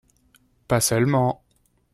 [0.67, 1.43] Pas seulement